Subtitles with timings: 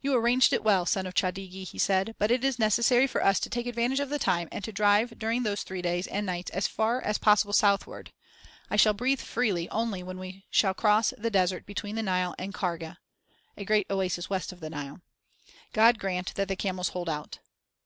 [0.00, 3.38] "You arranged it well, son of Chadigi," he said, "but it is necessary for us
[3.40, 6.50] to take advantage of the time and to drive during those three days and nights
[6.52, 8.10] as far as possible southward.
[8.70, 12.54] I shall breathe freely only when we shall cross the desert between the Nile and
[12.54, 12.96] Kharga
[13.58, 15.02] (a great oasis west of the Nile).
[15.74, 17.40] God grant that the camels hold out."